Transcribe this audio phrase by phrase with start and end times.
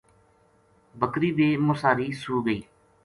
[0.99, 2.59] بکری بے مُساری سُو گئی